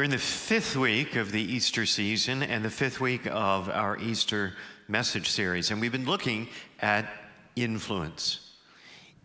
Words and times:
We're 0.00 0.04
in 0.04 0.10
the 0.12 0.16
fifth 0.16 0.76
week 0.76 1.16
of 1.16 1.30
the 1.30 1.42
Easter 1.42 1.84
season 1.84 2.42
and 2.42 2.64
the 2.64 2.70
fifth 2.70 3.02
week 3.02 3.26
of 3.26 3.68
our 3.68 3.98
Easter 3.98 4.54
message 4.88 5.28
series, 5.28 5.70
and 5.70 5.78
we've 5.78 5.92
been 5.92 6.06
looking 6.06 6.48
at 6.80 7.06
influence. 7.54 8.54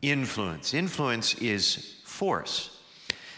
Influence. 0.01 0.73
Influence 0.73 1.33
is 1.35 1.95
force, 2.03 2.77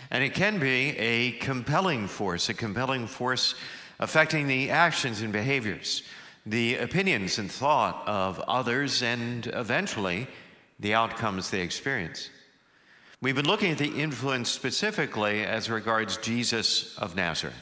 and 0.09 0.23
it 0.23 0.33
can 0.33 0.57
be 0.57 0.97
a 0.97 1.33
compelling 1.33 2.07
force, 2.07 2.49
a 2.49 2.55
compelling 2.55 3.05
force 3.05 3.53
affecting 3.99 4.47
the 4.47 4.71
actions 4.71 5.21
and 5.21 5.31
behaviors, 5.31 6.01
the 6.47 6.77
opinions 6.77 7.37
and 7.37 7.51
thought 7.51 8.01
of 8.07 8.39
others, 8.47 9.03
and 9.03 9.45
eventually 9.53 10.27
the 10.79 10.95
outcomes 10.95 11.51
they 11.51 11.61
experience. 11.61 12.31
We've 13.19 13.35
been 13.35 13.47
looking 13.47 13.71
at 13.71 13.79
the 13.79 13.99
influence 13.99 14.47
specifically 14.47 15.43
as 15.43 15.71
regards 15.71 16.17
Jesus 16.17 16.95
of 16.99 17.15
Nazareth, 17.15 17.55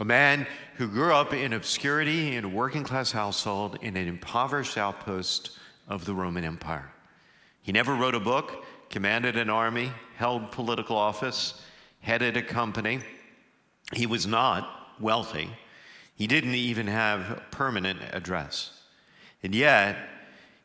a 0.00 0.04
man 0.04 0.48
who 0.78 0.88
grew 0.88 1.12
up 1.12 1.32
in 1.32 1.52
obscurity 1.52 2.34
in 2.34 2.44
a 2.44 2.48
working 2.48 2.82
class 2.82 3.12
household 3.12 3.78
in 3.82 3.96
an 3.96 4.08
impoverished 4.08 4.76
outpost 4.76 5.56
of 5.86 6.06
the 6.06 6.12
Roman 6.14 6.42
Empire. 6.42 6.90
He 7.62 7.70
never 7.70 7.94
wrote 7.94 8.16
a 8.16 8.20
book, 8.20 8.64
commanded 8.90 9.36
an 9.36 9.48
army, 9.48 9.92
held 10.16 10.50
political 10.50 10.96
office, 10.96 11.62
headed 12.00 12.36
a 12.36 12.42
company. 12.42 12.98
He 13.92 14.06
was 14.06 14.26
not 14.26 14.68
wealthy. 14.98 15.50
He 16.16 16.26
didn't 16.26 16.56
even 16.56 16.88
have 16.88 17.30
a 17.30 17.42
permanent 17.52 18.00
address. 18.10 18.72
And 19.44 19.54
yet, 19.54 19.96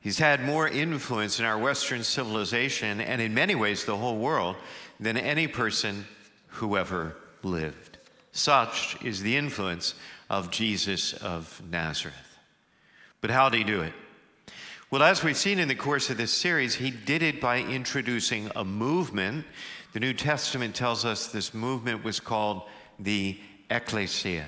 He's 0.02 0.18
had 0.18 0.44
more 0.44 0.68
influence 0.68 1.40
in 1.40 1.46
our 1.46 1.60
Western 1.60 2.04
civilization 2.04 3.00
and 3.00 3.22
in 3.22 3.36
many 3.36 3.54
ways 3.54 3.86
the 3.86 3.98
whole 3.98 4.18
world 4.18 4.56
than 5.00 5.16
any 5.16 5.48
person 5.48 6.06
who 6.48 6.76
ever 6.76 7.16
lived. 7.44 8.00
Such 8.32 8.98
is 9.04 9.22
the 9.22 9.38
influence 9.38 9.94
of 10.30 10.50
Jesus 10.50 11.14
of 11.14 11.62
Nazareth. 11.70 12.16
But 13.22 13.30
how 13.30 13.50
did 13.50 13.60
he 13.60 13.64
do 13.64 13.82
it? 13.82 13.94
Well, 14.90 15.04
as 15.04 15.24
we've 15.24 15.38
seen 15.38 15.60
in 15.60 15.68
the 15.68 15.76
course 15.76 16.10
of 16.10 16.18
this 16.18 16.34
series, 16.34 16.76
he 16.76 16.90
did 16.92 17.22
it 17.22 17.40
by 17.40 17.60
introducing 17.60 18.52
a 18.56 18.66
movement. 18.66 19.46
The 19.94 20.00
New 20.00 20.14
Testament 20.14 20.76
tells 20.76 21.06
us 21.06 21.28
this 21.28 21.54
movement 21.54 22.04
was 22.04 22.20
called 22.20 22.64
the 23.00 23.40
ecclesia. 23.70 24.48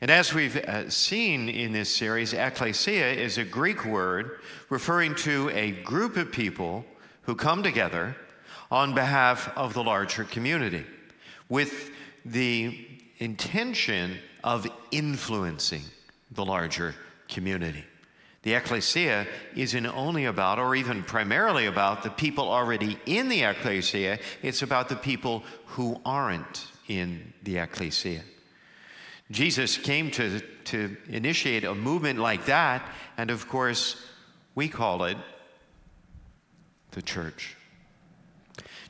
And 0.00 0.12
as 0.12 0.32
we've 0.32 0.56
uh, 0.56 0.88
seen 0.90 1.48
in 1.48 1.72
this 1.72 1.94
series, 1.94 2.32
ecclesia 2.32 3.12
is 3.12 3.36
a 3.36 3.44
Greek 3.44 3.84
word 3.84 4.38
referring 4.68 5.16
to 5.16 5.50
a 5.50 5.72
group 5.72 6.16
of 6.16 6.30
people 6.30 6.84
who 7.22 7.34
come 7.34 7.64
together 7.64 8.14
on 8.70 8.94
behalf 8.94 9.50
of 9.56 9.74
the 9.74 9.82
larger 9.82 10.22
community 10.22 10.84
with 11.48 11.90
the 12.24 12.86
intention 13.18 14.18
of 14.44 14.68
influencing 14.92 15.82
the 16.30 16.44
larger 16.44 16.94
community. 17.28 17.84
The 18.42 18.54
ecclesia 18.54 19.26
isn't 19.56 19.86
only 19.86 20.26
about, 20.26 20.60
or 20.60 20.76
even 20.76 21.02
primarily 21.02 21.66
about, 21.66 22.04
the 22.04 22.10
people 22.10 22.48
already 22.48 22.98
in 23.04 23.28
the 23.28 23.42
ecclesia, 23.42 24.20
it's 24.42 24.62
about 24.62 24.88
the 24.88 24.96
people 24.96 25.42
who 25.66 26.00
aren't 26.04 26.68
in 26.86 27.32
the 27.42 27.58
ecclesia. 27.58 28.22
Jesus 29.30 29.76
came 29.76 30.10
to, 30.12 30.40
to 30.64 30.96
initiate 31.08 31.64
a 31.64 31.74
movement 31.74 32.18
like 32.18 32.46
that, 32.46 32.82
and 33.16 33.30
of 33.30 33.48
course, 33.48 34.02
we 34.54 34.68
call 34.68 35.04
it 35.04 35.16
the 36.92 37.02
church. 37.02 37.56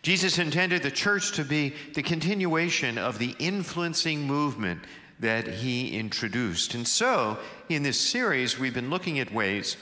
Jesus 0.02 0.38
intended 0.38 0.82
the 0.82 0.90
church 0.90 1.32
to 1.32 1.44
be 1.44 1.74
the 1.94 2.02
continuation 2.02 2.98
of 2.98 3.18
the 3.18 3.34
influencing 3.38 4.26
movement 4.26 4.80
that 5.20 5.48
he 5.48 5.98
introduced. 5.98 6.74
And 6.74 6.86
so, 6.86 7.38
in 7.68 7.82
this 7.82 8.00
series, 8.00 8.58
we've 8.58 8.74
been 8.74 8.90
looking 8.90 9.18
at 9.18 9.32
ways 9.32 9.76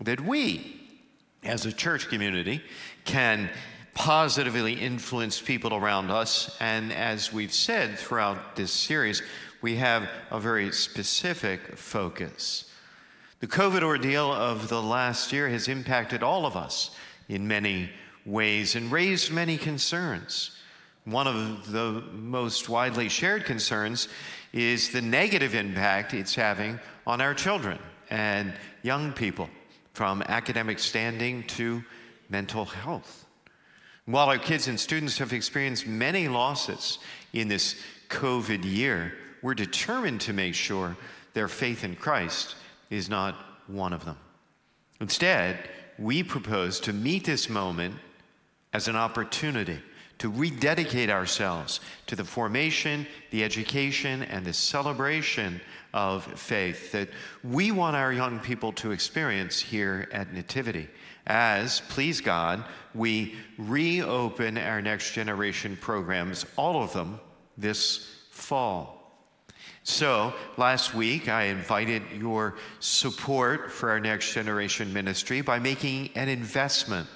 that 0.00 0.20
we, 0.20 0.80
as 1.44 1.66
a 1.66 1.72
church 1.72 2.08
community, 2.08 2.62
can 3.04 3.48
positively 3.94 4.74
influence 4.74 5.40
people 5.40 5.74
around 5.74 6.10
us. 6.10 6.56
And 6.60 6.92
as 6.92 7.32
we've 7.32 7.52
said 7.52 7.98
throughout 7.98 8.56
this 8.56 8.72
series, 8.72 9.22
we 9.62 9.76
have 9.76 10.08
a 10.30 10.40
very 10.40 10.72
specific 10.72 11.76
focus. 11.76 12.70
The 13.40 13.46
COVID 13.46 13.82
ordeal 13.82 14.32
of 14.32 14.68
the 14.68 14.82
last 14.82 15.32
year 15.32 15.48
has 15.48 15.68
impacted 15.68 16.22
all 16.22 16.46
of 16.46 16.56
us 16.56 16.90
in 17.28 17.48
many 17.48 17.90
ways 18.26 18.74
and 18.74 18.92
raised 18.92 19.32
many 19.32 19.56
concerns. 19.56 20.58
One 21.04 21.26
of 21.26 21.72
the 21.72 22.02
most 22.12 22.68
widely 22.68 23.08
shared 23.08 23.44
concerns 23.44 24.08
is 24.52 24.90
the 24.90 25.00
negative 25.00 25.54
impact 25.54 26.12
it's 26.12 26.34
having 26.34 26.78
on 27.06 27.20
our 27.20 27.34
children 27.34 27.78
and 28.10 28.52
young 28.82 29.12
people, 29.12 29.48
from 29.94 30.22
academic 30.22 30.78
standing 30.78 31.42
to 31.44 31.82
mental 32.28 32.64
health. 32.64 33.26
While 34.06 34.28
our 34.28 34.38
kids 34.38 34.68
and 34.68 34.78
students 34.78 35.18
have 35.18 35.32
experienced 35.32 35.86
many 35.86 36.28
losses 36.28 36.98
in 37.32 37.48
this 37.48 37.76
COVID 38.08 38.64
year, 38.64 39.14
we're 39.42 39.54
determined 39.54 40.20
to 40.22 40.32
make 40.32 40.54
sure 40.54 40.96
their 41.34 41.48
faith 41.48 41.84
in 41.84 41.96
Christ 41.96 42.54
is 42.90 43.08
not 43.08 43.34
one 43.66 43.92
of 43.92 44.04
them. 44.04 44.16
Instead, 45.00 45.68
we 45.98 46.22
propose 46.22 46.80
to 46.80 46.92
meet 46.92 47.24
this 47.24 47.48
moment 47.48 47.94
as 48.72 48.88
an 48.88 48.96
opportunity 48.96 49.78
to 50.18 50.28
rededicate 50.28 51.08
ourselves 51.08 51.80
to 52.06 52.14
the 52.14 52.24
formation, 52.24 53.06
the 53.30 53.42
education, 53.42 54.22
and 54.24 54.44
the 54.44 54.52
celebration 54.52 55.60
of 55.94 56.24
faith 56.38 56.92
that 56.92 57.08
we 57.42 57.72
want 57.72 57.96
our 57.96 58.12
young 58.12 58.38
people 58.38 58.70
to 58.70 58.90
experience 58.90 59.58
here 59.58 60.08
at 60.12 60.32
Nativity. 60.34 60.88
As, 61.26 61.80
please 61.88 62.20
God, 62.20 62.64
we 62.94 63.34
reopen 63.56 64.58
our 64.58 64.82
next 64.82 65.12
generation 65.12 65.76
programs, 65.80 66.44
all 66.56 66.82
of 66.82 66.92
them, 66.92 67.18
this 67.56 68.14
fall. 68.30 68.99
So, 69.82 70.34
last 70.56 70.94
week 70.94 71.28
I 71.28 71.44
invited 71.44 72.02
your 72.16 72.56
support 72.80 73.72
for 73.72 73.90
our 73.90 74.00
next 74.00 74.32
generation 74.32 74.92
ministry 74.92 75.40
by 75.40 75.58
making 75.58 76.10
an 76.14 76.28
investment 76.28 77.08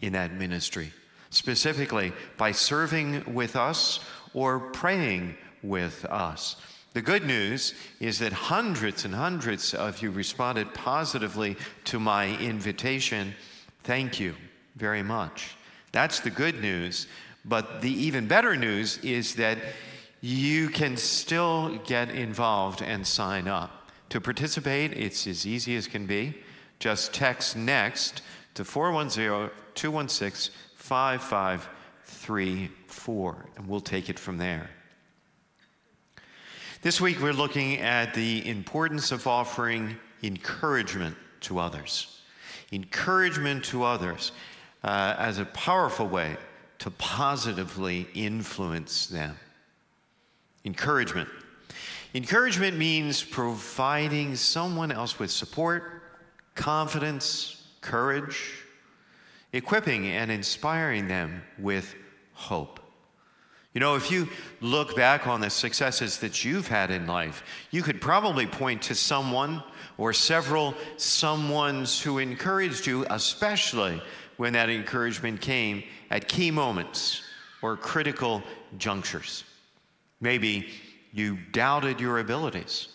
in 0.00 0.12
that 0.14 0.32
ministry, 0.32 0.92
specifically 1.30 2.12
by 2.36 2.52
serving 2.52 3.34
with 3.34 3.56
us 3.56 4.00
or 4.34 4.58
praying 4.58 5.36
with 5.62 6.04
us. 6.06 6.56
The 6.92 7.02
good 7.02 7.24
news 7.24 7.72
is 8.00 8.18
that 8.18 8.32
hundreds 8.32 9.04
and 9.04 9.14
hundreds 9.14 9.72
of 9.72 10.02
you 10.02 10.10
responded 10.10 10.74
positively 10.74 11.56
to 11.84 11.98
my 11.98 12.36
invitation. 12.38 13.34
Thank 13.84 14.20
you 14.20 14.34
very 14.76 15.02
much. 15.02 15.56
That's 15.92 16.20
the 16.20 16.30
good 16.30 16.60
news. 16.60 17.06
But 17.44 17.80
the 17.80 17.90
even 17.90 18.26
better 18.26 18.56
news 18.56 18.98
is 18.98 19.36
that 19.36 19.58
you 20.22 20.68
can 20.68 20.96
still 20.96 21.76
get 21.84 22.08
involved 22.10 22.80
and 22.80 23.06
sign 23.06 23.46
up. 23.48 23.90
To 24.10 24.20
participate, 24.20 24.92
it's 24.92 25.26
as 25.26 25.44
easy 25.46 25.74
as 25.74 25.88
can 25.88 26.06
be. 26.06 26.38
Just 26.78 27.12
text 27.12 27.56
NEXT 27.56 28.22
to 28.54 28.64
410 28.64 29.50
216 29.74 30.54
5534, 30.76 33.46
and 33.56 33.68
we'll 33.68 33.80
take 33.80 34.08
it 34.08 34.18
from 34.18 34.38
there. 34.38 34.70
This 36.82 37.00
week, 37.00 37.20
we're 37.20 37.32
looking 37.32 37.78
at 37.78 38.14
the 38.14 38.48
importance 38.48 39.10
of 39.12 39.26
offering 39.26 39.96
encouragement 40.22 41.16
to 41.40 41.58
others. 41.58 42.20
Encouragement 42.70 43.64
to 43.66 43.84
others 43.84 44.32
uh, 44.84 45.14
as 45.18 45.38
a 45.38 45.44
powerful 45.46 46.06
way 46.06 46.36
to 46.78 46.92
positively 46.92 48.06
influence 48.14 49.06
them. 49.06 49.36
Encouragement. 50.64 51.28
Encouragement 52.14 52.76
means 52.76 53.22
providing 53.22 54.36
someone 54.36 54.92
else 54.92 55.18
with 55.18 55.30
support, 55.30 56.02
confidence, 56.54 57.66
courage, 57.80 58.62
equipping 59.52 60.06
and 60.06 60.30
inspiring 60.30 61.08
them 61.08 61.42
with 61.58 61.94
hope. 62.32 62.80
You 63.74 63.80
know, 63.80 63.94
if 63.96 64.10
you 64.10 64.28
look 64.60 64.94
back 64.94 65.26
on 65.26 65.40
the 65.40 65.48
successes 65.48 66.18
that 66.18 66.44
you've 66.44 66.68
had 66.68 66.90
in 66.90 67.06
life, 67.06 67.42
you 67.70 67.82
could 67.82 68.02
probably 68.02 68.46
point 68.46 68.82
to 68.82 68.94
someone 68.94 69.62
or 69.96 70.12
several 70.12 70.74
someones 70.96 72.02
who 72.02 72.18
encouraged 72.18 72.86
you, 72.86 73.06
especially 73.08 74.02
when 74.36 74.52
that 74.52 74.68
encouragement 74.68 75.40
came 75.40 75.82
at 76.10 76.28
key 76.28 76.50
moments 76.50 77.22
or 77.62 77.76
critical 77.76 78.42
junctures. 78.76 79.44
Maybe 80.22 80.68
you 81.12 81.36
doubted 81.50 82.00
your 82.00 82.20
abilities 82.20 82.88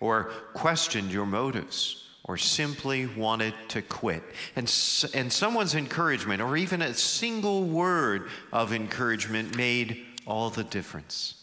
or 0.00 0.30
questioned 0.54 1.10
your 1.10 1.26
motives 1.26 2.08
or 2.24 2.36
simply 2.36 3.06
wanted 3.06 3.52
to 3.68 3.82
quit. 3.82 4.22
And, 4.54 4.72
and 5.12 5.32
someone's 5.32 5.74
encouragement 5.74 6.40
or 6.40 6.56
even 6.56 6.80
a 6.80 6.94
single 6.94 7.64
word 7.64 8.28
of 8.52 8.72
encouragement 8.72 9.56
made 9.56 10.06
all 10.24 10.50
the 10.50 10.64
difference. 10.64 11.42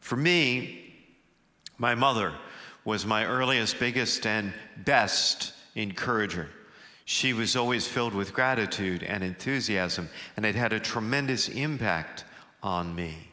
For 0.00 0.16
me, 0.16 0.94
my 1.78 1.94
mother 1.94 2.32
was 2.84 3.06
my 3.06 3.26
earliest, 3.26 3.78
biggest, 3.78 4.26
and 4.26 4.52
best 4.78 5.52
encourager. 5.76 6.48
She 7.04 7.34
was 7.34 7.54
always 7.54 7.86
filled 7.86 8.14
with 8.14 8.32
gratitude 8.32 9.02
and 9.02 9.22
enthusiasm, 9.22 10.08
and 10.36 10.44
it 10.44 10.54
had 10.54 10.72
a 10.72 10.80
tremendous 10.80 11.48
impact 11.48 12.24
on 12.62 12.94
me. 12.94 13.29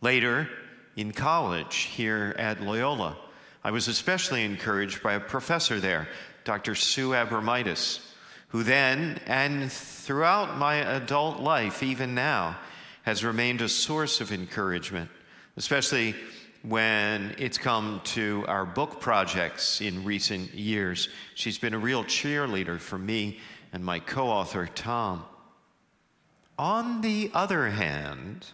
Later, 0.00 0.48
in 0.96 1.12
college 1.12 1.76
here 1.76 2.34
at 2.38 2.60
Loyola, 2.60 3.16
I 3.64 3.70
was 3.70 3.88
especially 3.88 4.44
encouraged 4.44 5.02
by 5.02 5.14
a 5.14 5.20
professor 5.20 5.80
there, 5.80 6.08
Dr. 6.44 6.74
Sue 6.74 7.10
Abramitis, 7.10 8.00
who 8.48 8.62
then 8.62 9.20
and 9.26 9.72
throughout 9.72 10.56
my 10.56 10.76
adult 10.76 11.40
life, 11.40 11.82
even 11.82 12.14
now, 12.14 12.56
has 13.02 13.24
remained 13.24 13.60
a 13.60 13.68
source 13.68 14.20
of 14.20 14.32
encouragement, 14.32 15.10
especially 15.56 16.14
when 16.62 17.34
it's 17.38 17.58
come 17.58 18.00
to 18.04 18.44
our 18.48 18.66
book 18.66 19.00
projects 19.00 19.80
in 19.80 20.04
recent 20.04 20.52
years. 20.54 21.08
She's 21.34 21.58
been 21.58 21.74
a 21.74 21.78
real 21.78 22.04
cheerleader 22.04 22.78
for 22.78 22.98
me 22.98 23.38
and 23.72 23.84
my 23.84 24.00
co 24.00 24.28
author, 24.28 24.68
Tom. 24.74 25.24
On 26.58 27.00
the 27.00 27.30
other 27.34 27.68
hand, 27.70 28.46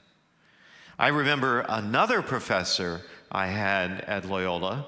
I 0.99 1.09
remember 1.09 1.61
another 1.69 2.23
professor 2.23 3.03
I 3.31 3.47
had 3.47 4.03
at 4.03 4.25
Loyola, 4.25 4.87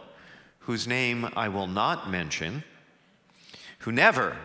whose 0.60 0.86
name 0.86 1.28
I 1.36 1.48
will 1.48 1.66
not 1.66 2.10
mention, 2.10 2.62
who 3.80 3.92
never, 3.92 4.36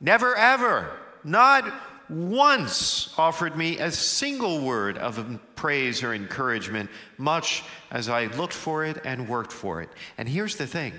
never, 0.00 0.36
ever, 0.36 0.96
not 1.24 1.72
once 2.08 3.14
offered 3.18 3.56
me 3.56 3.78
a 3.78 3.90
single 3.90 4.60
word 4.60 4.98
of 4.98 5.38
praise 5.56 6.02
or 6.02 6.14
encouragement, 6.14 6.90
much 7.18 7.64
as 7.90 8.08
I 8.08 8.26
looked 8.26 8.52
for 8.52 8.84
it 8.84 9.00
and 9.04 9.28
worked 9.28 9.52
for 9.52 9.80
it. 9.82 9.88
And 10.18 10.28
here's 10.28 10.56
the 10.56 10.66
thing 10.66 10.92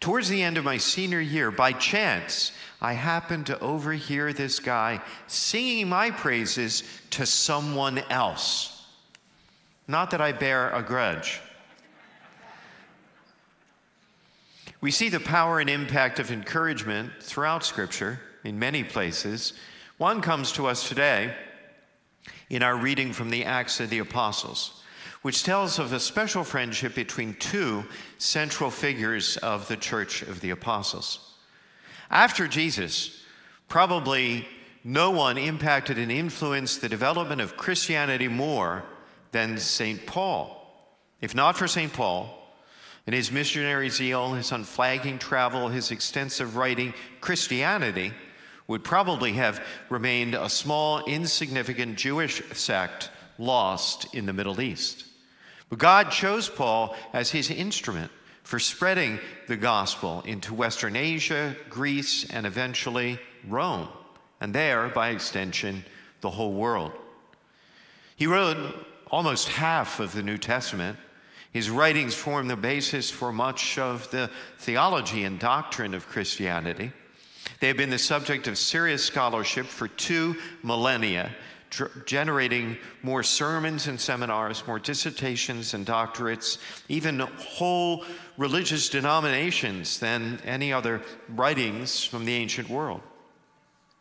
towards 0.00 0.28
the 0.28 0.42
end 0.42 0.58
of 0.58 0.64
my 0.64 0.76
senior 0.76 1.20
year, 1.20 1.50
by 1.50 1.72
chance, 1.72 2.52
I 2.82 2.94
happened 2.94 3.46
to 3.46 3.60
overhear 3.60 4.32
this 4.32 4.58
guy 4.58 5.00
singing 5.28 5.88
my 5.88 6.10
praises 6.10 6.82
to 7.10 7.24
someone 7.24 7.98
else. 8.10 8.84
Not 9.86 10.10
that 10.10 10.20
I 10.20 10.32
bear 10.32 10.68
a 10.70 10.82
grudge. 10.82 11.40
We 14.80 14.90
see 14.90 15.08
the 15.08 15.20
power 15.20 15.60
and 15.60 15.70
impact 15.70 16.18
of 16.18 16.32
encouragement 16.32 17.12
throughout 17.20 17.64
Scripture 17.64 18.18
in 18.42 18.58
many 18.58 18.82
places. 18.82 19.52
One 19.98 20.20
comes 20.20 20.50
to 20.52 20.66
us 20.66 20.88
today 20.88 21.36
in 22.50 22.64
our 22.64 22.76
reading 22.76 23.12
from 23.12 23.30
the 23.30 23.44
Acts 23.44 23.78
of 23.78 23.90
the 23.90 24.00
Apostles, 24.00 24.82
which 25.22 25.44
tells 25.44 25.78
of 25.78 25.92
a 25.92 26.00
special 26.00 26.42
friendship 26.42 26.96
between 26.96 27.34
two 27.34 27.84
central 28.18 28.70
figures 28.70 29.36
of 29.36 29.68
the 29.68 29.76
Church 29.76 30.22
of 30.22 30.40
the 30.40 30.50
Apostles. 30.50 31.31
After 32.12 32.46
Jesus, 32.46 33.24
probably 33.68 34.46
no 34.84 35.10
one 35.10 35.38
impacted 35.38 35.96
and 35.96 36.12
influenced 36.12 36.82
the 36.82 36.88
development 36.90 37.40
of 37.40 37.56
Christianity 37.56 38.28
more 38.28 38.84
than 39.30 39.56
St. 39.56 40.04
Paul. 40.04 40.58
If 41.22 41.34
not 41.34 41.56
for 41.56 41.66
St. 41.66 41.90
Paul, 41.90 42.38
and 43.06 43.14
his 43.14 43.32
missionary 43.32 43.88
zeal, 43.88 44.34
his 44.34 44.52
unflagging 44.52 45.18
travel, 45.18 45.68
his 45.68 45.90
extensive 45.90 46.54
writing, 46.54 46.92
Christianity 47.22 48.12
would 48.68 48.84
probably 48.84 49.32
have 49.32 49.64
remained 49.88 50.34
a 50.34 50.50
small, 50.50 51.02
insignificant 51.06 51.96
Jewish 51.96 52.42
sect 52.52 53.10
lost 53.38 54.14
in 54.14 54.26
the 54.26 54.32
Middle 54.34 54.60
East. 54.60 55.06
But 55.70 55.78
God 55.78 56.10
chose 56.10 56.48
Paul 56.50 56.94
as 57.14 57.30
his 57.30 57.50
instrument 57.50 58.12
for 58.42 58.58
spreading 58.58 59.18
the 59.48 59.56
gospel 59.56 60.22
into 60.26 60.54
Western 60.54 60.96
Asia, 60.96 61.56
Greece, 61.68 62.28
and 62.30 62.46
eventually 62.46 63.18
Rome, 63.48 63.88
and 64.40 64.54
there, 64.54 64.88
by 64.88 65.10
extension, 65.10 65.84
the 66.20 66.30
whole 66.30 66.52
world. 66.52 66.92
He 68.16 68.26
wrote 68.26 68.56
almost 69.10 69.48
half 69.48 70.00
of 70.00 70.12
the 70.12 70.22
New 70.22 70.38
Testament 70.38 70.98
his 71.52 71.68
writings 71.68 72.14
form 72.14 72.48
the 72.48 72.56
basis 72.56 73.10
for 73.10 73.30
much 73.30 73.78
of 73.78 74.10
the 74.10 74.30
theology 74.58 75.24
and 75.24 75.38
doctrine 75.38 75.92
of 75.92 76.08
Christianity. 76.08 76.92
They 77.60 77.68
have 77.68 77.76
been 77.76 77.90
the 77.90 77.98
subject 77.98 78.48
of 78.48 78.56
serious 78.56 79.04
scholarship 79.04 79.66
for 79.66 79.86
two 79.86 80.36
millennia, 80.62 81.30
generating 82.04 82.76
more 83.02 83.22
sermons 83.22 83.86
and 83.86 84.00
seminars, 84.00 84.66
more 84.66 84.78
dissertations 84.78 85.74
and 85.74 85.86
doctorates, 85.86 86.58
even 86.88 87.20
whole 87.20 88.04
religious 88.36 88.88
denominations 88.88 89.98
than 89.98 90.40
any 90.44 90.72
other 90.72 91.02
writings 91.28 92.04
from 92.04 92.24
the 92.24 92.34
ancient 92.34 92.68
world. 92.68 93.00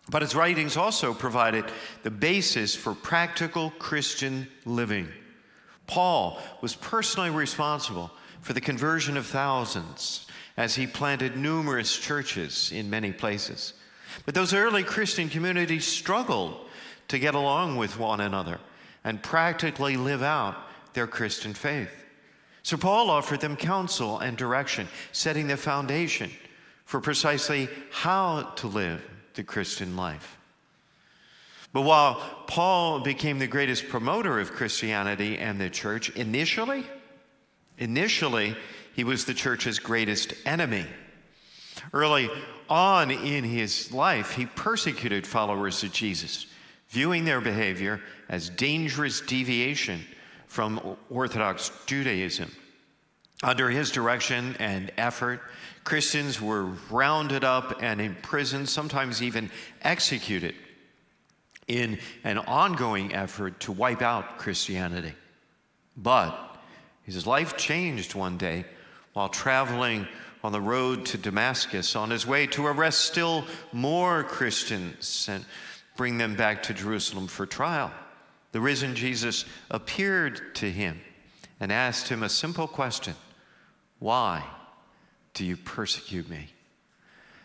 But 0.10 0.22
his 0.22 0.36
writings 0.36 0.78
also 0.78 1.14
provided 1.14 1.66
the 2.04 2.12
basis 2.12 2.76
for 2.76 2.94
practical 2.94 3.72
Christian 3.80 4.48
living. 4.66 5.08
Paul 5.88 6.42
was 6.62 6.76
personally 6.76 7.30
responsible 7.30 8.12
for 8.42 8.54
the 8.54 8.62
conversion 8.62 9.18
of 9.18 9.26
thousands 9.26 10.26
as 10.58 10.76
he 10.76 10.88
planted 10.88 11.38
numerous 11.38 11.98
churches 11.98 12.72
in 12.72 12.90
many 12.90 13.12
places. 13.12 13.74
But 14.26 14.36
those 14.36 14.54
early 14.54 14.84
Christian 14.84 15.30
communities 15.30 15.86
struggled 15.86 16.68
to 17.12 17.20
get 17.20 17.36
along 17.36 17.76
with 17.76 18.00
one 18.00 18.22
another 18.22 18.58
and 19.04 19.22
practically 19.22 19.98
live 19.98 20.24
out 20.24 20.56
their 20.94 21.08
Christian 21.08 21.54
faith. 21.54 21.92
So 22.64 22.78
Paul 22.78 23.10
offered 23.10 23.42
them 23.42 23.58
counsel 23.58 24.20
and 24.20 24.38
direction, 24.38 24.88
setting 25.12 25.48
the 25.48 25.58
foundation 25.58 26.32
for 26.86 27.02
precisely 27.02 27.68
how 27.92 28.44
to 28.58 28.68
live 28.68 29.02
the 29.34 29.44
Christian 29.44 29.98
life. 29.98 30.38
But 31.74 31.82
while 31.82 32.16
Paul 32.48 33.02
became 33.02 33.40
the 33.40 33.48
greatest 33.48 33.90
promoter 33.90 34.40
of 34.40 34.54
Christianity 34.54 35.38
and 35.38 35.60
the 35.60 35.70
church, 35.70 36.10
initially, 36.12 36.86
initially, 37.78 38.56
he 38.94 39.04
was 39.04 39.26
the 39.26 39.34
church's 39.34 39.80
greatest 39.80 40.34
enemy. 40.46 40.86
Early 41.92 42.30
on 42.70 43.12
in 43.12 43.44
his 43.44 43.92
life, 43.92 44.32
he 44.32 44.46
persecuted 44.46 45.28
followers 45.28 45.84
of 45.84 45.92
Jesus, 45.92 46.46
viewing 46.92 47.26
their 47.26 47.42
behavior 47.42 48.02
as 48.30 48.50
dangerous 48.50 49.22
deviation 49.22 50.06
from 50.48 50.98
Orthodox 51.10 51.72
Judaism. 51.86 52.52
Under 53.44 53.70
his 53.70 53.92
direction 53.92 54.56
and 54.60 54.92
effort, 54.98 55.42
Christians 55.84 56.40
were 56.40 56.66
rounded 56.92 57.44
up 57.44 57.82
and 57.82 58.00
imprisoned, 58.00 58.70
sometimes 58.70 59.24
even 59.24 59.50
executed 59.82 60.54
in 61.68 61.98
an 62.24 62.38
ongoing 62.38 63.14
effort 63.16 63.60
to 63.62 63.72
wipe 63.72 64.02
out 64.02 64.38
Christianity. 64.38 65.14
But 65.98 66.38
his 67.04 67.26
life 67.26 67.58
changed 67.58 68.14
one 68.14 68.38
day 68.38 68.66
while 69.14 69.30
traveling 69.30 70.08
on 70.44 70.52
the 70.52 70.62
road 70.62 71.06
to 71.08 71.18
Damascus 71.18 71.96
on 71.96 72.10
his 72.10 72.28
way 72.28 72.48
to 72.48 72.66
arrest 72.66 73.02
still 73.02 73.46
more 73.72 74.24
Christians 74.24 75.28
and 75.30 75.46
bring 76.02 76.18
them 76.18 76.34
back 76.34 76.64
to 76.64 76.74
Jerusalem 76.74 77.28
for 77.28 77.46
trial. 77.46 77.92
The 78.54 78.60
risen 78.60 78.96
Jesus 78.96 79.46
appeared 79.70 80.56
to 80.56 80.66
him 80.66 81.00
and 81.60 81.72
asked 81.72 82.08
him 82.08 82.24
a 82.24 82.28
simple 82.28 82.68
question 82.68 83.14
Why 84.00 84.44
do 85.36 85.46
you 85.46 85.58
persecute 85.58 86.28
me? 86.28 86.48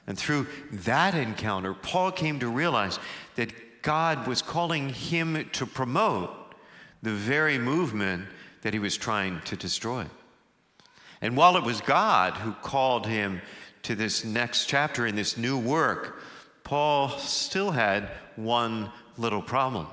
And 0.06 0.18
through 0.18 0.46
that 0.72 1.14
encounter, 1.14 1.74
Paul 1.74 2.10
came 2.12 2.38
to 2.38 2.48
realize 2.48 2.98
that 3.34 3.82
God 3.82 4.26
was 4.26 4.40
calling 4.40 4.88
him 4.88 5.46
to 5.52 5.66
promote 5.66 6.30
the 7.02 7.12
very 7.12 7.58
movement 7.58 8.24
that 8.62 8.72
he 8.72 8.80
was 8.80 8.96
trying 8.96 9.42
to 9.42 9.56
destroy. 9.56 10.06
And 11.20 11.36
while 11.36 11.58
it 11.58 11.62
was 11.62 11.82
God 11.82 12.32
who 12.32 12.52
called 12.52 13.06
him 13.06 13.42
to 13.82 13.94
this 13.94 14.24
next 14.24 14.64
chapter 14.64 15.06
in 15.06 15.14
this 15.14 15.36
new 15.36 15.58
work, 15.58 16.22
Paul 16.66 17.10
still 17.10 17.70
had 17.70 18.10
one 18.34 18.90
little 19.16 19.40
problem 19.40 19.86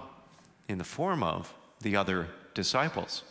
in 0.67 0.79
the 0.79 0.83
form 0.83 1.21
of 1.21 1.53
the 1.81 1.95
other 1.95 2.29
disciples. 2.55 3.21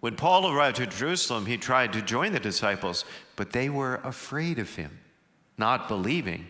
When 0.00 0.16
Paul 0.16 0.50
arrived 0.50 0.80
at 0.80 0.90
Jerusalem, 0.90 1.46
he 1.46 1.58
tried 1.58 1.92
to 1.92 2.02
join 2.02 2.32
the 2.32 2.40
disciples, 2.40 3.04
but 3.36 3.52
they 3.52 3.68
were 3.68 4.00
afraid 4.02 4.58
of 4.58 4.74
him, 4.74 4.98
not 5.56 5.86
believing 5.86 6.48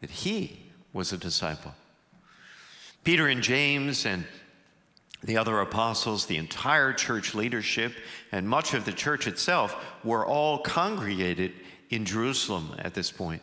that 0.00 0.08
he 0.08 0.70
was 0.94 1.12
a 1.12 1.18
disciple. 1.18 1.74
Peter 3.04 3.26
and 3.26 3.42
James 3.42 4.06
and 4.06 4.24
the 5.22 5.36
other 5.36 5.60
apostles, 5.60 6.24
the 6.24 6.38
entire 6.38 6.94
church 6.94 7.34
leadership, 7.34 7.92
and 8.32 8.48
much 8.48 8.72
of 8.72 8.86
the 8.86 8.92
church 8.92 9.26
itself 9.26 9.76
were 10.02 10.24
all 10.24 10.60
congregated 10.60 11.52
in 11.90 12.06
Jerusalem 12.06 12.74
at 12.78 12.94
this 12.94 13.10
point. 13.10 13.42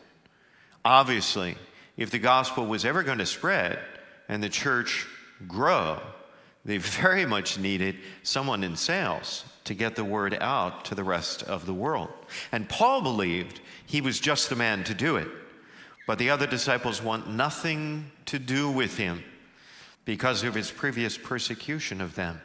Obviously, 0.84 1.56
if 1.96 2.10
the 2.10 2.18
gospel 2.18 2.66
was 2.66 2.84
ever 2.84 3.02
going 3.02 3.18
to 3.18 3.26
spread 3.26 3.78
and 4.28 4.42
the 4.42 4.48
church 4.48 5.06
grow, 5.48 6.00
they 6.64 6.78
very 6.78 7.26
much 7.26 7.58
needed 7.58 7.96
someone 8.22 8.62
in 8.64 8.76
sales 8.76 9.44
to 9.64 9.74
get 9.74 9.96
the 9.96 10.04
word 10.04 10.36
out 10.40 10.86
to 10.86 10.94
the 10.94 11.04
rest 11.04 11.42
of 11.42 11.66
the 11.66 11.74
world. 11.74 12.08
And 12.52 12.68
Paul 12.68 13.02
believed 13.02 13.60
he 13.86 14.00
was 14.00 14.20
just 14.20 14.48
the 14.48 14.56
man 14.56 14.84
to 14.84 14.94
do 14.94 15.16
it. 15.16 15.28
But 16.06 16.18
the 16.18 16.30
other 16.30 16.46
disciples 16.46 17.02
want 17.02 17.28
nothing 17.28 18.10
to 18.26 18.38
do 18.38 18.70
with 18.70 18.96
him 18.96 19.24
because 20.04 20.44
of 20.44 20.54
his 20.54 20.70
previous 20.70 21.18
persecution 21.18 22.00
of 22.00 22.14
them. 22.14 22.40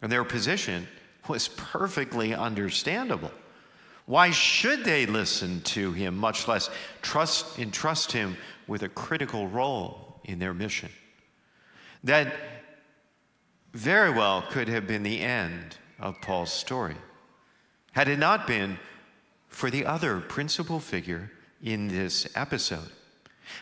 And 0.00 0.10
their 0.10 0.24
position 0.24 0.86
was 1.28 1.48
perfectly 1.56 2.34
understandable. 2.34 3.32
Why 4.06 4.30
should 4.30 4.84
they 4.84 5.06
listen 5.06 5.60
to 5.62 5.92
him, 5.92 6.16
much 6.16 6.48
less 6.48 6.70
trust, 7.02 7.58
entrust 7.58 8.12
him 8.12 8.36
with 8.66 8.82
a 8.82 8.88
critical 8.88 9.46
role 9.48 10.20
in 10.24 10.38
their 10.38 10.54
mission? 10.54 10.90
That 12.04 12.34
very 13.72 14.10
well 14.10 14.42
could 14.42 14.68
have 14.68 14.86
been 14.86 15.02
the 15.02 15.20
end 15.20 15.76
of 15.98 16.20
Paul's 16.20 16.52
story 16.52 16.96
had 17.92 18.08
it 18.08 18.18
not 18.18 18.46
been 18.46 18.78
for 19.48 19.70
the 19.70 19.86
other 19.86 20.18
principal 20.20 20.80
figure 20.80 21.30
in 21.62 21.88
this 21.88 22.26
episode. 22.34 22.90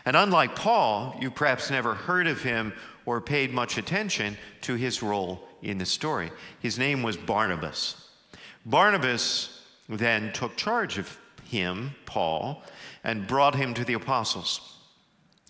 And 0.05 0.15
unlike 0.15 0.55
Paul, 0.55 1.15
you 1.19 1.29
perhaps 1.29 1.69
never 1.69 1.93
heard 1.93 2.27
of 2.27 2.41
him 2.41 2.73
or 3.05 3.19
paid 3.19 3.53
much 3.53 3.77
attention 3.77 4.37
to 4.61 4.75
his 4.75 5.03
role 5.03 5.43
in 5.61 5.77
the 5.77 5.85
story. 5.85 6.31
His 6.61 6.79
name 6.79 7.03
was 7.03 7.17
Barnabas. 7.17 8.09
Barnabas 8.65 9.60
then 9.89 10.31
took 10.33 10.55
charge 10.55 10.97
of 10.97 11.17
him, 11.43 11.95
Paul, 12.05 12.63
and 13.03 13.27
brought 13.27 13.55
him 13.55 13.73
to 13.73 13.83
the 13.83 13.93
apostles. 13.93 14.77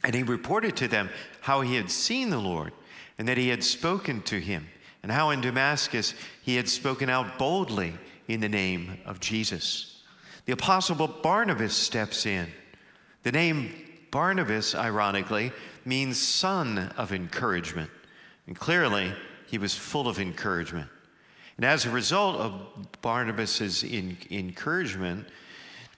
And 0.03 0.15
he 0.15 0.23
reported 0.23 0.75
to 0.77 0.87
them 0.87 1.09
how 1.41 1.61
he 1.61 1.75
had 1.75 1.91
seen 1.91 2.29
the 2.29 2.39
Lord 2.39 2.73
and 3.17 3.27
that 3.27 3.37
he 3.37 3.49
had 3.49 3.63
spoken 3.63 4.21
to 4.23 4.39
him, 4.39 4.67
and 5.03 5.11
how 5.11 5.29
in 5.29 5.41
Damascus 5.41 6.15
he 6.41 6.55
had 6.55 6.67
spoken 6.67 7.09
out 7.09 7.37
boldly 7.37 7.93
in 8.27 8.39
the 8.39 8.49
name 8.49 8.97
of 9.05 9.19
Jesus. 9.19 10.01
The 10.45 10.53
apostle 10.53 11.07
Barnabas 11.07 11.75
steps 11.75 12.25
in. 12.25 12.47
The 13.23 13.31
name 13.31 13.73
Barnabas, 14.09 14.73
ironically, 14.73 15.51
means 15.85 16.19
son 16.19 16.91
of 16.97 17.13
encouragement. 17.13 17.89
And 18.47 18.57
clearly, 18.57 19.13
he 19.47 19.57
was 19.57 19.75
full 19.75 20.07
of 20.07 20.19
encouragement. 20.19 20.89
And 21.57 21.65
as 21.65 21.85
a 21.85 21.91
result 21.91 22.37
of 22.37 22.61
Barnabas's 23.01 23.83
in, 23.83 24.17
encouragement, 24.29 25.27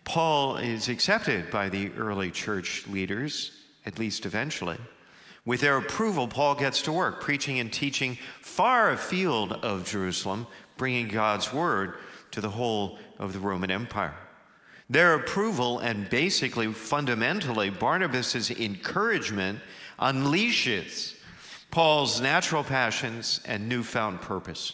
Paul 0.03 0.57
is 0.57 0.89
accepted 0.89 1.49
by 1.49 1.69
the 1.69 1.91
early 1.93 2.31
church 2.31 2.87
leaders, 2.87 3.51
at 3.85 3.99
least 3.99 4.25
eventually. 4.25 4.77
With 5.45 5.61
their 5.61 5.77
approval, 5.77 6.27
Paul 6.27 6.55
gets 6.55 6.81
to 6.83 6.91
work, 6.91 7.21
preaching 7.21 7.59
and 7.59 7.71
teaching 7.71 8.17
far 8.41 8.91
afield 8.91 9.53
of 9.53 9.85
Jerusalem, 9.85 10.47
bringing 10.77 11.07
God's 11.07 11.53
word 11.53 11.95
to 12.31 12.41
the 12.41 12.49
whole 12.49 12.97
of 13.19 13.33
the 13.33 13.39
Roman 13.39 13.69
Empire. 13.69 14.15
Their 14.89 15.15
approval 15.15 15.79
and 15.79 16.09
basically, 16.09 16.71
fundamentally, 16.71 17.69
Barnabas' 17.69 18.51
encouragement 18.51 19.59
unleashes 19.99 21.15
Paul's 21.71 22.21
natural 22.21 22.63
passions 22.63 23.39
and 23.45 23.67
newfound 23.67 24.21
purpose. 24.21 24.73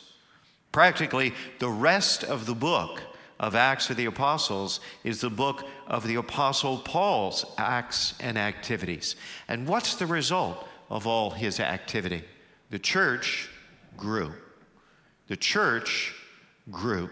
Practically, 0.71 1.33
the 1.59 1.69
rest 1.69 2.23
of 2.23 2.45
the 2.45 2.55
book 2.55 3.01
of 3.39 3.55
Acts 3.55 3.89
of 3.89 3.97
the 3.97 4.05
Apostles 4.05 4.79
is 5.03 5.21
the 5.21 5.29
book 5.29 5.65
of 5.87 6.05
the 6.05 6.15
Apostle 6.15 6.77
Paul's 6.79 7.45
acts 7.57 8.13
and 8.19 8.37
activities. 8.37 9.15
And 9.47 9.67
what's 9.67 9.95
the 9.95 10.05
result 10.05 10.67
of 10.89 11.07
all 11.07 11.31
his 11.31 11.59
activity? 11.59 12.23
The 12.69 12.79
church 12.79 13.49
grew. 13.97 14.33
The 15.27 15.37
church 15.37 16.13
grew. 16.69 17.09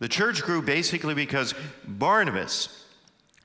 The 0.00 0.08
church 0.08 0.42
grew 0.42 0.60
basically 0.60 1.14
because 1.14 1.54
Barnabas 1.86 2.84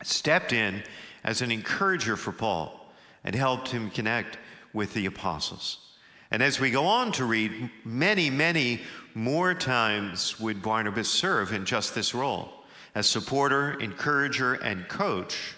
stepped 0.04 0.52
in 0.52 0.84
as 1.24 1.42
an 1.42 1.52
encourager 1.52 2.18
for 2.18 2.32
Paul 2.32 2.92
and 3.24 3.36
helped 3.36 3.70
him 3.70 3.92
connect 3.92 4.38
with 4.74 4.94
the 4.94 5.06
apostles. 5.06 5.89
And 6.32 6.44
as 6.44 6.60
we 6.60 6.70
go 6.70 6.86
on 6.86 7.12
to 7.14 7.26
read, 7.26 7.72
many, 7.84 8.30
many 8.30 8.82
more 9.16 9.54
times 9.54 10.40
would 10.40 10.62
Barnabas 10.62 11.10
serve 11.10 11.54
in 11.54 11.66
just 11.66 11.96
this 11.96 12.14
role 12.14 12.52
as 12.96 13.08
supporter, 13.08 13.74
encourager, 13.80 14.54
and 14.56 14.88
coach 14.88 15.56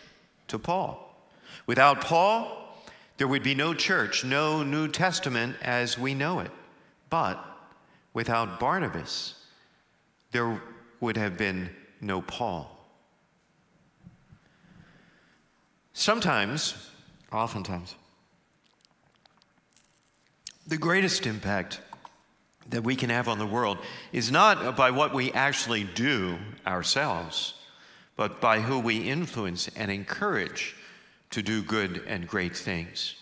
to 0.48 0.58
Paul. 0.58 1.16
Without 1.66 2.02
Paul, 2.02 2.58
there 3.18 3.28
would 3.28 3.44
be 3.44 3.56
no 3.56 3.74
church, 3.74 4.24
no 4.24 4.64
New 4.64 4.88
Testament 4.88 5.56
as 5.62 5.98
we 5.98 6.14
know 6.14 6.40
it. 6.40 6.52
But 7.10 7.44
without 8.14 8.60
Barnabas, 8.60 9.36
there 10.32 10.62
would 11.00 11.18
have 11.18 11.38
been 11.38 11.70
no 12.00 12.22
Paul. 12.22 12.78
Sometimes, 15.94 16.90
oftentimes, 17.32 17.96
the 20.72 20.78
greatest 20.78 21.28
impact 21.28 21.82
that 22.70 22.82
we 22.82 22.96
can 22.96 23.10
have 23.10 23.28
on 23.28 23.38
the 23.38 23.46
world 23.46 23.78
is 24.14 24.32
not 24.32 24.78
by 24.78 24.90
what 24.90 25.14
we 25.14 25.30
actually 25.34 25.84
do 25.84 26.38
ourselves, 26.66 27.56
but 28.16 28.40
by 28.40 28.62
who 28.62 28.80
we 28.80 29.00
influence 29.00 29.68
and 29.76 29.92
encourage 29.92 30.74
to 31.30 31.42
do 31.42 31.62
good 31.62 32.02
and 32.08 32.26
great 32.26 32.56
things. 32.56 33.16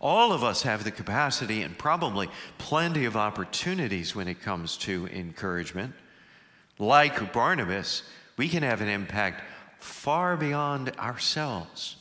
All 0.00 0.32
of 0.32 0.42
us 0.42 0.62
have 0.62 0.82
the 0.82 0.90
capacity 0.90 1.60
and 1.60 1.76
probably 1.76 2.30
plenty 2.56 3.04
of 3.04 3.18
opportunities 3.18 4.16
when 4.16 4.26
it 4.26 4.40
comes 4.40 4.78
to 4.78 5.08
encouragement. 5.08 5.92
Like 6.78 7.34
Barnabas, 7.34 8.02
we 8.38 8.48
can 8.48 8.62
have 8.62 8.80
an 8.80 8.88
impact 8.88 9.42
far 9.78 10.38
beyond 10.38 10.96
ourselves 10.96 11.96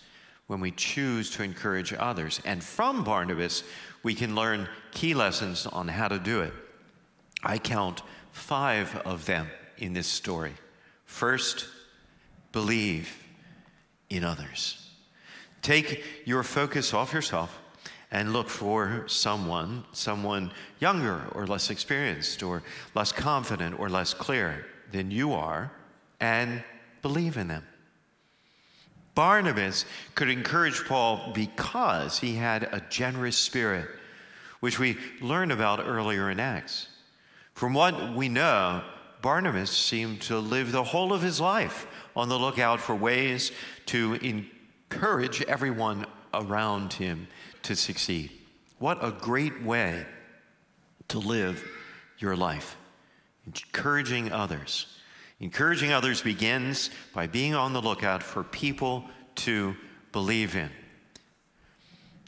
when 0.48 0.62
we 0.62 0.72
choose 0.72 1.30
to 1.32 1.44
encourage 1.44 1.94
others. 1.94 2.42
And 2.46 2.64
from 2.64 3.04
Barnabas, 3.04 3.64
we 4.04 4.14
can 4.14 4.36
learn 4.36 4.68
key 4.92 5.14
lessons 5.14 5.66
on 5.66 5.88
how 5.88 6.08
to 6.08 6.20
do 6.20 6.42
it. 6.42 6.54
I 7.44 7.58
count 7.58 8.02
five 8.32 8.96
of 9.06 9.26
them 9.26 9.48
in 9.78 9.94
this 9.94 10.08
story. 10.08 10.54
First, 11.06 11.68
believe 12.52 13.16
in 14.10 14.24
others. 14.24 14.90
Take 15.62 16.04
your 16.26 16.44
focus 16.44 16.94
off 16.94 17.14
yourself 17.14 17.60
and 18.12 18.32
look 18.32 18.50
for 18.50 19.04
someone, 19.08 19.84
someone 19.92 20.52
younger 20.80 21.24
or 21.34 21.46
less 21.46 21.70
experienced 21.70 22.42
or 22.42 22.64
less 22.96 23.12
confident 23.12 23.80
or 23.80 23.90
less 23.90 24.14
clear 24.14 24.66
than 24.92 25.12
you 25.12 25.34
are, 25.34 25.72
and 26.20 26.64
believe 27.02 27.38
in 27.38 27.50
them. 27.50 27.64
Barnabas 29.18 29.86
could 30.14 30.30
encourage 30.30 30.86
Paul 30.86 31.32
because 31.34 32.20
he 32.20 32.36
had 32.36 32.70
a 32.72 32.84
generous 32.88 33.36
spirit, 33.36 33.90
which 34.60 34.78
we 34.78 34.96
learn 35.22 35.50
about 35.50 35.80
earlier 35.84 36.30
in 36.30 36.40
Acts. 36.40 36.88
From 37.56 37.74
what 37.74 38.14
we 38.14 38.30
know, 38.30 38.84
Barnabas 39.24 39.72
seemed 39.72 40.22
to 40.22 40.38
live 40.38 40.72
the 40.72 40.84
whole 40.84 41.14
of 41.14 41.24
his 41.24 41.42
life 41.42 41.88
on 42.16 42.30
the 42.30 42.38
lookout 42.38 42.80
for 42.80 42.94
ways 42.94 43.52
to 43.88 44.14
encourage 44.22 45.42
everyone 45.46 46.06
around 46.36 46.94
him 46.94 47.28
to 47.64 47.76
succeed. 47.76 48.30
What 48.78 49.04
a 49.04 49.10
great 49.10 49.64
way 49.64 50.06
to 51.08 51.18
live 51.18 51.68
your 52.20 52.36
life, 52.36 52.78
encouraging 53.48 54.32
others. 54.32 54.86
Encouraging 55.40 55.92
others 55.92 56.22
begins 56.22 56.90
by 57.14 57.28
being 57.28 57.54
on 57.54 57.74
the 57.74 57.82
lookout 57.82 58.24
for 58.24 58.44
people 58.44 59.06
to 59.36 59.76
believe 60.12 60.56
in. 60.56 60.70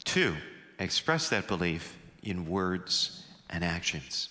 Two, 0.04 0.36
express 0.78 1.28
that 1.30 1.48
belief 1.48 1.96
in 2.22 2.46
words 2.46 3.26
and 3.48 3.64
actions. 3.64 4.28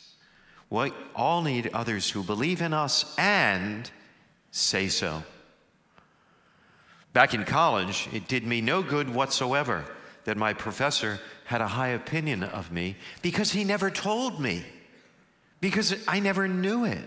We 0.69 0.91
all 1.15 1.41
need 1.41 1.71
others 1.73 2.09
who 2.09 2.23
believe 2.23 2.61
in 2.61 2.73
us 2.73 3.13
and 3.17 3.89
say 4.51 4.87
so. 4.87 5.23
Back 7.11 7.33
in 7.33 7.43
college, 7.43 8.07
it 8.13 8.27
did 8.27 8.45
me 8.45 8.61
no 8.61 8.81
good 8.81 9.13
whatsoever 9.13 9.83
that 10.25 10.37
my 10.37 10.53
professor 10.53 11.19
had 11.45 11.59
a 11.59 11.67
high 11.67 11.89
opinion 11.89 12.43
of 12.43 12.71
me 12.71 12.95
because 13.21 13.51
he 13.51 13.63
never 13.63 13.89
told 13.89 14.39
me, 14.39 14.63
because 15.59 15.95
I 16.07 16.19
never 16.19 16.47
knew 16.47 16.85
it. 16.85 17.03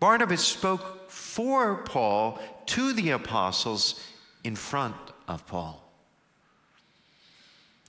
Barnabas 0.00 0.42
spoke 0.42 1.10
for 1.10 1.76
Paul 1.76 2.40
to 2.66 2.92
the 2.94 3.10
apostles 3.10 4.02
in 4.42 4.56
front 4.56 4.96
of 5.28 5.46
Paul. 5.46 5.86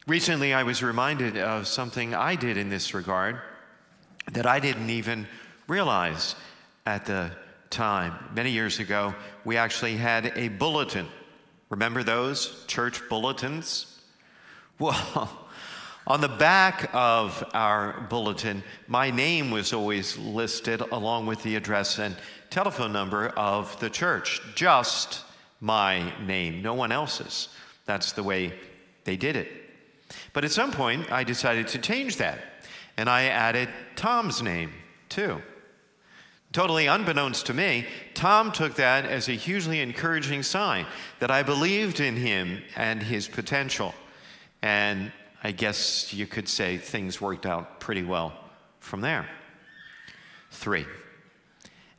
Recently, 0.07 0.53
I 0.53 0.63
was 0.63 0.83
reminded 0.83 1.37
of 1.37 1.67
something 1.67 2.13
I 2.13 2.35
did 2.35 2.57
in 2.57 2.69
this 2.69 2.93
regard 2.93 3.39
that 4.31 4.45
I 4.45 4.59
didn't 4.59 4.89
even 4.89 5.27
realize 5.67 6.35
at 6.85 7.05
the 7.05 7.31
time. 7.69 8.13
Many 8.35 8.51
years 8.51 8.79
ago, 8.79 9.15
we 9.45 9.57
actually 9.57 9.95
had 9.95 10.33
a 10.35 10.49
bulletin. 10.49 11.07
Remember 11.69 12.03
those 12.03 12.65
church 12.67 13.01
bulletins? 13.09 13.87
Well, 14.79 15.40
On 16.07 16.19
the 16.19 16.27
back 16.27 16.89
of 16.93 17.43
our 17.53 18.07
bulletin, 18.09 18.63
my 18.87 19.11
name 19.11 19.51
was 19.51 19.71
always 19.71 20.17
listed 20.17 20.81
along 20.81 21.27
with 21.27 21.43
the 21.43 21.55
address 21.55 21.99
and 21.99 22.15
telephone 22.49 22.91
number 22.91 23.27
of 23.29 23.79
the 23.79 23.89
church. 23.89 24.41
Just 24.55 25.23
my 25.59 26.11
name, 26.19 26.63
no 26.63 26.73
one 26.73 26.91
else's. 26.91 27.49
That's 27.85 28.13
the 28.13 28.23
way 28.23 28.51
they 29.03 29.15
did 29.15 29.35
it. 29.35 29.51
But 30.33 30.43
at 30.43 30.51
some 30.51 30.71
point, 30.71 31.11
I 31.11 31.23
decided 31.23 31.67
to 31.69 31.79
change 31.79 32.17
that, 32.17 32.39
and 32.97 33.07
I 33.07 33.25
added 33.25 33.69
Tom's 33.95 34.41
name 34.41 34.73
too. 35.07 35.39
Totally 36.51 36.87
unbeknownst 36.87 37.45
to 37.45 37.53
me, 37.53 37.85
Tom 38.15 38.51
took 38.51 38.73
that 38.75 39.05
as 39.05 39.29
a 39.29 39.33
hugely 39.33 39.81
encouraging 39.81 40.41
sign 40.41 40.87
that 41.19 41.29
I 41.29 41.43
believed 41.43 41.99
in 41.99 42.15
him 42.15 42.63
and 42.75 43.03
his 43.03 43.27
potential. 43.27 43.93
And 44.63 45.11
I 45.43 45.51
guess 45.51 46.13
you 46.13 46.27
could 46.27 46.47
say 46.47 46.77
things 46.77 47.19
worked 47.19 47.45
out 47.45 47.79
pretty 47.79 48.03
well 48.03 48.33
from 48.79 49.01
there. 49.01 49.27
Three, 50.51 50.85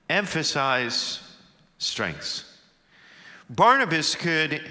emphasize 0.09 1.21
strengths. 1.79 2.45
Barnabas 3.51 4.15
could 4.15 4.63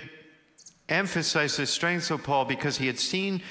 emphasize 0.87 1.57
the 1.57 1.65
strengths 1.65 2.11
of 2.11 2.23
Paul 2.23 2.45
because 2.45 2.77
he 2.77 2.87
had 2.87 2.99
seen 2.99 3.41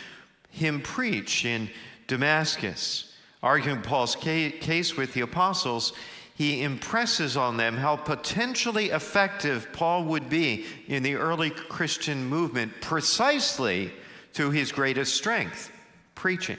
him 0.50 0.80
preach 0.80 1.44
in 1.44 1.70
Damascus. 2.06 3.14
Arguing 3.42 3.82
Paul's 3.82 4.16
case 4.16 4.96
with 4.96 5.14
the 5.14 5.22
apostles, 5.22 5.92
he 6.34 6.62
impresses 6.62 7.36
on 7.36 7.56
them 7.56 7.76
how 7.76 7.96
potentially 7.96 8.90
effective 8.90 9.68
Paul 9.72 10.04
would 10.04 10.28
be 10.28 10.64
in 10.88 11.02
the 11.02 11.14
early 11.14 11.50
Christian 11.50 12.24
movement 12.26 12.72
precisely 12.80 13.92
through 14.32 14.50
his 14.50 14.72
greatest 14.72 15.14
strength 15.14 15.70
preaching. 16.14 16.58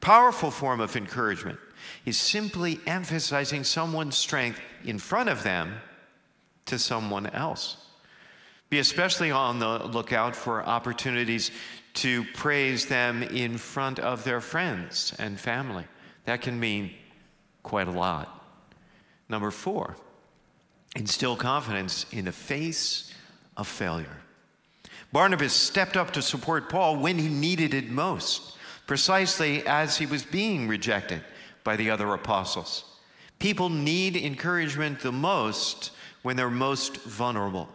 Powerful 0.00 0.50
form 0.50 0.80
of 0.80 0.96
encouragement 0.96 1.58
is 2.04 2.18
simply 2.18 2.80
emphasizing 2.86 3.64
someone's 3.64 4.16
strength 4.16 4.60
in 4.84 4.98
front 4.98 5.28
of 5.28 5.42
them 5.42 5.74
to 6.66 6.78
someone 6.78 7.26
else. 7.26 7.76
Be 8.70 8.78
especially 8.78 9.30
on 9.30 9.58
the 9.58 9.86
lookout 9.86 10.36
for 10.36 10.62
opportunities 10.62 11.50
to 11.94 12.24
praise 12.34 12.86
them 12.86 13.22
in 13.22 13.56
front 13.56 13.98
of 13.98 14.22
their 14.24 14.40
friends 14.40 15.14
and 15.18 15.40
family. 15.40 15.84
That 16.26 16.42
can 16.42 16.60
mean 16.60 16.92
quite 17.62 17.88
a 17.88 17.92
lot. 17.92 18.44
Number 19.28 19.50
four, 19.50 19.96
instill 20.94 21.36
confidence 21.36 22.06
in 22.12 22.26
the 22.26 22.32
face 22.32 23.12
of 23.56 23.66
failure. 23.66 24.18
Barnabas 25.12 25.52
stepped 25.52 25.96
up 25.96 26.12
to 26.12 26.22
support 26.22 26.68
Paul 26.68 26.96
when 26.96 27.18
he 27.18 27.28
needed 27.28 27.74
it 27.74 27.90
most, 27.90 28.56
precisely 28.86 29.66
as 29.66 29.96
he 29.96 30.06
was 30.06 30.24
being 30.24 30.68
rejected 30.68 31.22
by 31.64 31.76
the 31.76 31.90
other 31.90 32.12
apostles. 32.12 32.84
People 33.38 33.68
need 33.68 34.16
encouragement 34.16 35.00
the 35.00 35.12
most 35.12 35.92
when 36.22 36.36
they're 36.36 36.50
most 36.50 36.96
vulnerable 37.02 37.68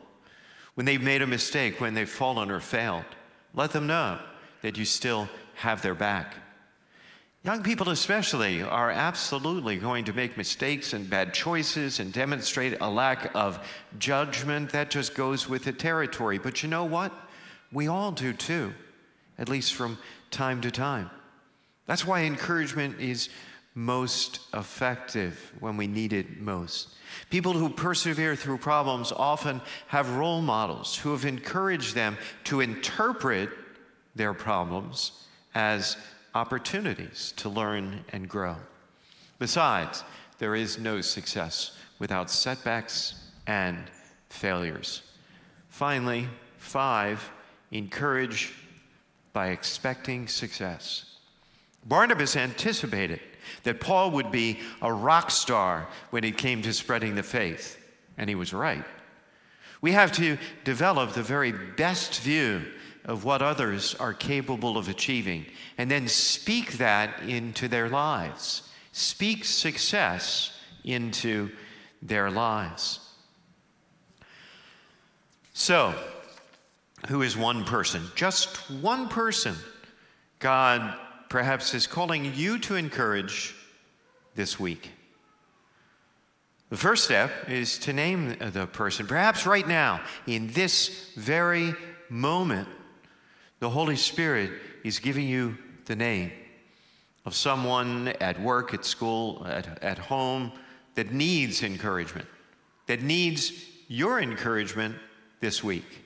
when 0.75 0.85
they've 0.85 1.01
made 1.01 1.21
a 1.21 1.27
mistake, 1.27 1.79
when 1.79 1.93
they've 1.93 2.09
fallen 2.09 2.49
or 2.49 2.59
failed. 2.59 3.05
Let 3.53 3.71
them 3.71 3.87
know 3.87 4.19
that 4.61 4.77
you 4.77 4.85
still 4.85 5.29
have 5.55 5.81
their 5.81 5.95
back. 5.95 6.35
Young 7.43 7.61
people, 7.61 7.89
especially, 7.89 8.63
are 8.63 8.89
absolutely 8.89 9.75
going 9.75 10.05
to 10.05 10.13
make 10.13 10.37
mistakes 10.37 10.93
and 10.93 11.09
bad 11.09 11.33
choices 11.33 11.99
and 11.99 12.13
demonstrate 12.13 12.77
a 12.79 12.89
lack 12.89 13.35
of 13.35 13.59
judgment. 13.99 14.71
That 14.71 14.89
just 14.89 15.13
goes 15.13 15.49
with 15.49 15.65
the 15.65 15.73
territory. 15.73 16.37
But 16.37 16.63
you 16.63 16.69
know 16.69 16.85
what? 16.85 17.11
We 17.73 17.87
all 17.87 18.11
do 18.11 18.33
too, 18.33 18.73
at 19.37 19.49
least 19.49 19.73
from 19.73 19.97
time 20.31 20.61
to 20.61 20.71
time. 20.71 21.09
That's 21.85 22.05
why 22.05 22.21
encouragement 22.21 22.99
is 22.99 23.29
most 23.75 24.39
effective 24.53 25.51
when 25.59 25.75
we 25.77 25.87
need 25.87 26.13
it 26.13 26.39
most. 26.39 26.89
People 27.29 27.53
who 27.53 27.69
persevere 27.69 28.35
through 28.35 28.59
problems 28.59 29.11
often 29.11 29.61
have 29.87 30.15
role 30.15 30.41
models 30.41 30.95
who 30.95 31.11
have 31.11 31.25
encouraged 31.25 31.95
them 31.95 32.17
to 32.43 32.61
interpret 32.61 33.49
their 34.15 34.33
problems 34.33 35.25
as 35.55 35.97
opportunities 36.35 37.33
to 37.37 37.49
learn 37.49 38.05
and 38.09 38.29
grow. 38.29 38.55
Besides, 39.39 40.03
there 40.37 40.55
is 40.55 40.77
no 40.77 41.01
success 41.01 41.75
without 41.99 42.29
setbacks 42.29 43.15
and 43.47 43.77
failures. 44.29 45.01
Finally, 45.69 46.27
five, 46.57 47.31
encourage 47.73 48.53
by 49.33 49.49
expecting 49.49 50.27
success. 50.27 51.17
Barnabas 51.85 52.37
anticipated 52.37 53.19
that 53.63 53.81
Paul 53.81 54.11
would 54.11 54.31
be 54.31 54.59
a 54.81 54.93
rock 54.93 55.31
star 55.31 55.89
when 56.11 56.23
it 56.23 56.37
came 56.37 56.61
to 56.61 56.71
spreading 56.71 57.15
the 57.15 57.23
faith, 57.23 57.77
and 58.17 58.29
he 58.29 58.35
was 58.35 58.53
right. 58.53 58.85
We 59.81 59.91
have 59.91 60.13
to 60.13 60.37
develop 60.63 61.11
the 61.11 61.23
very 61.23 61.51
best 61.51 62.21
view 62.21 62.61
of 63.03 63.25
what 63.25 63.41
others 63.41 63.95
are 63.95 64.13
capable 64.13 64.77
of 64.77 64.87
achieving 64.87 65.45
and 65.77 65.91
then 65.91 66.07
speak 66.07 66.73
that 66.73 67.21
into 67.23 67.67
their 67.67 67.89
lives. 67.89 68.69
Speak 68.93 69.43
success 69.43 70.57
into 70.85 71.49
their 72.01 72.31
lives. 72.31 72.99
So, 75.53 75.93
who 77.07 77.21
is 77.21 77.37
one 77.37 77.65
person? 77.65 78.03
Just 78.15 78.57
one 78.69 79.07
person 79.09 79.55
God 80.39 80.97
perhaps 81.29 81.73
is 81.73 81.87
calling 81.87 82.33
you 82.35 82.59
to 82.59 82.75
encourage 82.75 83.55
this 84.35 84.59
week. 84.59 84.91
The 86.69 86.77
first 86.77 87.05
step 87.05 87.31
is 87.47 87.77
to 87.79 87.93
name 87.93 88.35
the 88.39 88.67
person. 88.67 89.07
Perhaps 89.07 89.45
right 89.45 89.67
now, 89.67 90.01
in 90.27 90.47
this 90.47 91.11
very 91.15 91.75
moment, 92.09 92.67
the 93.59 93.69
Holy 93.69 93.95
Spirit 93.95 94.51
is 94.83 94.99
giving 94.99 95.27
you 95.27 95.57
the 95.85 95.95
name 95.95 96.31
of 97.25 97.35
someone 97.35 98.09
at 98.19 98.41
work, 98.41 98.73
at 98.73 98.83
school, 98.85 99.45
at, 99.47 99.81
at 99.81 99.97
home 99.97 100.51
that 100.95 101.13
needs 101.13 101.63
encouragement, 101.63 102.27
that 102.87 103.01
needs 103.01 103.53
your 103.87 104.19
encouragement 104.19 104.95
this 105.39 105.63
week. 105.63 106.02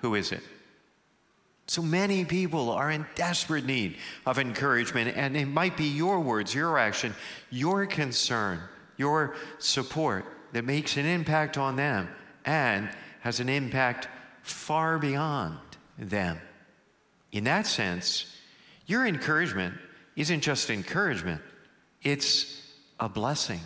Who 0.00 0.14
is 0.14 0.32
it? 0.32 0.42
So 1.66 1.82
many 1.82 2.24
people 2.24 2.70
are 2.70 2.90
in 2.90 3.06
desperate 3.14 3.64
need 3.64 3.96
of 4.26 4.38
encouragement, 4.38 5.16
and 5.16 5.36
it 5.36 5.46
might 5.46 5.76
be 5.76 5.84
your 5.84 6.18
words, 6.18 6.52
your 6.54 6.78
action, 6.78 7.14
your 7.50 7.86
concern, 7.86 8.60
your 8.96 9.36
support 9.58 10.24
that 10.52 10.64
makes 10.64 10.96
an 10.96 11.06
impact 11.06 11.56
on 11.56 11.76
them 11.76 12.08
and 12.44 12.90
has 13.20 13.38
an 13.38 13.48
impact 13.48 14.08
far 14.42 14.98
beyond 14.98 15.58
them. 15.96 16.40
In 17.30 17.44
that 17.44 17.66
sense, 17.66 18.36
your 18.86 19.06
encouragement 19.06 19.74
isn't 20.16 20.40
just 20.40 20.70
encouragement, 20.70 21.40
it's 22.02 22.66
a 22.98 23.08
blessing. 23.08 23.60